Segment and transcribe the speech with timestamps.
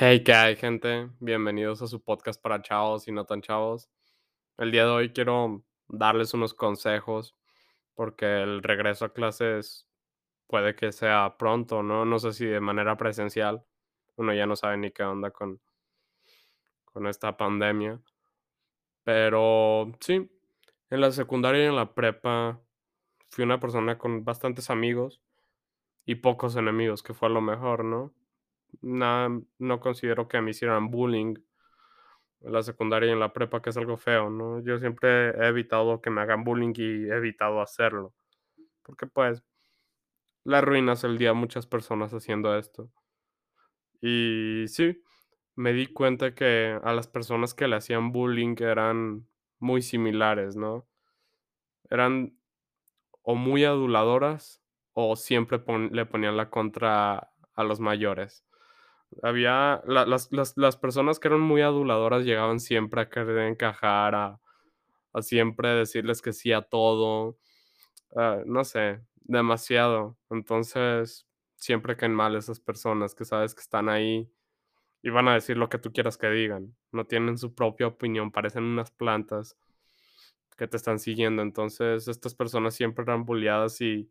[0.00, 1.10] Hey, ¿qué hay, gente?
[1.18, 3.90] Bienvenidos a su podcast para chavos y no tan chavos.
[4.56, 7.34] El día de hoy quiero darles unos consejos
[7.94, 9.88] porque el regreso a clases
[10.46, 12.04] puede que sea pronto, ¿no?
[12.04, 13.64] No sé si de manera presencial.
[14.14, 15.60] Uno ya no sabe ni qué onda con,
[16.84, 18.00] con esta pandemia.
[19.02, 20.30] Pero sí,
[20.90, 22.60] en la secundaria y en la prepa
[23.30, 25.20] fui una persona con bastantes amigos
[26.06, 28.14] y pocos enemigos, que fue lo mejor, ¿no?
[28.82, 31.34] No considero que me hicieran bullying
[32.40, 34.60] en la secundaria y en la prepa, que es algo feo, ¿no?
[34.62, 38.14] Yo siempre he evitado que me hagan bullying y he evitado hacerlo,
[38.82, 39.42] porque pues
[40.44, 42.90] le arruinas el día a muchas personas haciendo esto.
[44.00, 45.02] Y sí,
[45.56, 49.28] me di cuenta que a las personas que le hacían bullying eran
[49.58, 50.88] muy similares, ¿no?
[51.90, 52.38] Eran
[53.22, 54.62] o muy aduladoras
[54.94, 55.62] o siempre
[55.92, 58.44] le ponían la contra a los mayores.
[59.22, 64.14] Había la las las las personas que eran muy aduladoras llegaban siempre a querer encajar,
[64.14, 64.40] a
[65.14, 67.38] a siempre decirles que sí a todo,
[68.16, 70.18] ah, no sé, demasiado.
[70.30, 74.30] Entonces, siempre caen mal esas personas que sabes que están ahí
[75.02, 76.76] y van a decir lo que tú quieras que digan.
[76.92, 79.56] No tienen su propia opinión, parecen unas plantas
[80.56, 81.42] que te están siguiendo.
[81.42, 84.10] Entonces, estas personas siempre eran bulliadas y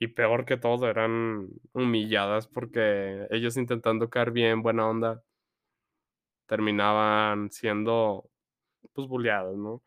[0.00, 5.22] y peor que todo, eran humilladas porque ellos intentando caer bien, buena onda,
[6.46, 8.28] terminaban siendo,
[8.94, 9.82] pues, bulleados, ¿no?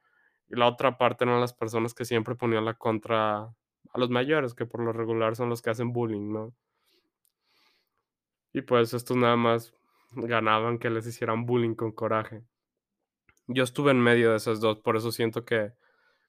[0.49, 4.53] Y la otra parte eran las personas que siempre ponían la contra a los mayores,
[4.53, 6.53] que por lo regular son los que hacen bullying, ¿no?
[8.53, 9.73] Y pues estos nada más
[10.11, 12.43] ganaban que les hicieran bullying con coraje.
[13.47, 15.73] Yo estuve en medio de esas 2, por eso siento que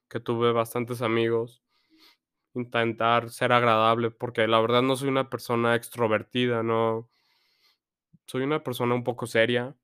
[0.09, 1.64] que tuve bastantes amigos.
[2.55, 7.09] Intentar ser agradable, porque la verdad no soy una persona extrovertida, no
[8.27, 9.75] soy una persona un poco seria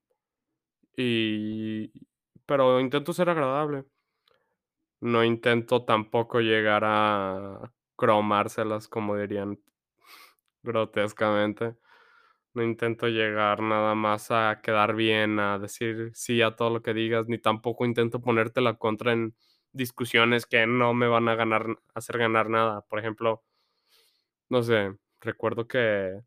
[0.96, 1.92] y
[2.46, 3.86] pero intento ser agradable.
[5.02, 9.60] No intento tampoco llegar a cromárselas, como dirían
[10.64, 11.76] grotescamente.
[12.54, 16.94] No intento llegar nada más a quedar bien, a decir sí a todo lo que
[16.94, 19.36] digas, ni tampoco intento ponerte la contra en
[19.74, 22.82] discusiones que no me van a ganar hacer ganar nada.
[22.90, 23.44] Por ejemplo,
[24.50, 26.22] no sé, recuerdo que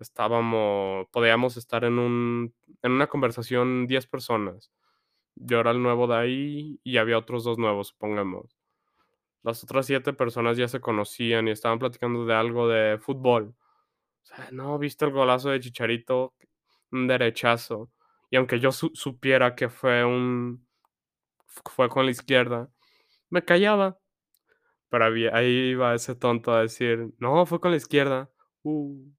[0.00, 4.72] estábamos podíamos estar en un en una conversación 10 personas.
[5.36, 8.56] Yo era el nuevo de ahí y había otros 2 nuevos, supongamos.
[9.42, 13.54] Las otras 7 personas ya se conocían y estaban platicando de algo de fútbol.
[14.24, 16.34] O sea, no, ¿viste el golazo de Chicharito?
[16.92, 17.90] Un derechazo.
[18.30, 20.65] Y aunque yo su supiera que fue un
[21.74, 22.70] fue con la izquierda,
[23.30, 23.98] me callaba,
[24.90, 28.30] pero ahí iba ese tonto a decir: "No, fue con la izquierda".
[28.64, 29.10] Uh,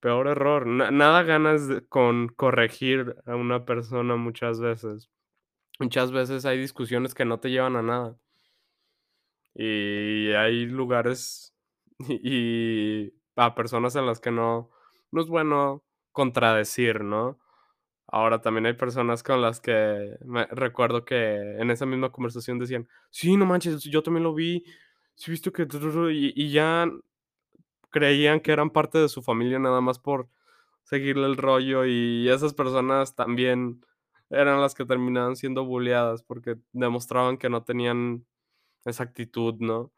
[0.00, 0.66] peor error.
[0.66, 5.10] Na nada ganas con corregir a una persona muchas veces.
[5.80, 8.18] Muchas veces hay discusiones que no te llevan a nada.
[9.54, 11.54] Y hay lugares
[12.08, 14.70] y a personas en las que no
[15.12, 17.39] no es bueno contradecir, ¿no?
[18.12, 22.88] Ahora, también hay personas con las que me recuerdo que en esa misma conversación decían:
[23.10, 24.64] "Sí, no manches, yo también lo vi,
[25.14, 26.90] sí viste que tururú", y y ya
[27.90, 30.28] creían que eran parte de su familia nada más por
[30.84, 33.84] seguirle el rollo, y esas personas también
[34.30, 38.26] eran las que terminaban siendo bulleadas, porque demostraban que no tenían
[38.86, 39.92] esa actitud, ¿no?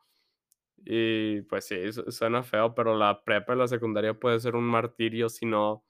[0.87, 4.65] Y, pues sí, su suena feo, pero la prepa y la secundaria puede ser un
[4.67, 5.84] martirio si no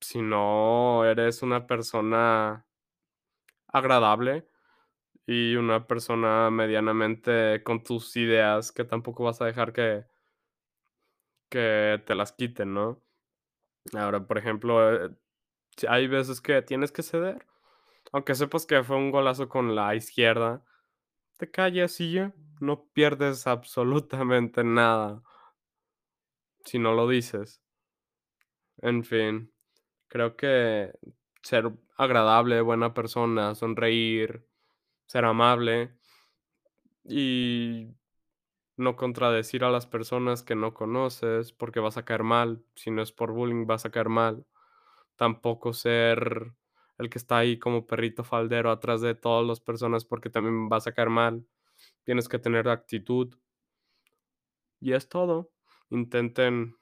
[0.00, 2.66] si no eres una persona
[3.68, 4.46] agradable
[5.26, 10.06] y una persona medianamente con tus ideas, que tampoco vas a dejar que
[11.50, 13.02] que te las quiten, ¿no?
[13.94, 15.10] Ahora, por ejemplo, eh,
[15.88, 17.46] hay veces que tienes que ceder,
[18.12, 20.64] aunque sepas que fue un golazo con la izquierda,
[21.38, 25.22] te callas y ya, no pierdes absolutamente nada
[26.64, 27.60] si no lo dices.
[28.82, 29.52] En fin,
[30.10, 30.92] creo que
[31.42, 34.46] ser agradable, buena persona, sonreír,
[35.06, 35.94] ser amable
[37.04, 37.88] y
[38.76, 42.64] no contradecir a las personas que no conoces porque vas a caer mal.
[42.74, 44.46] Si no es por bullying, vas a caer mal.
[45.16, 46.52] Tampoco ser
[46.98, 50.86] el que está ahí como perrito faldero atrás de todas las personas porque también vas
[50.86, 51.46] a caer mal.
[52.04, 53.34] Tienes que tener actitud
[54.80, 55.52] y es todo.
[55.90, 56.76] Intenten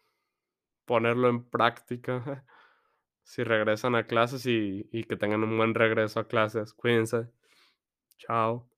[0.87, 2.45] ponerlo en práctica.
[3.31, 6.73] Si regresan a clases y y que tengan un buen regreso a clases.
[6.73, 7.29] Cuídense.
[8.19, 8.69] Chao.